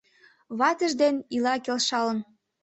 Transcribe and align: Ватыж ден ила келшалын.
Ватыж 0.59 0.91
ден 1.01 1.15
ила 1.35 1.55
келшалын. 1.65 2.19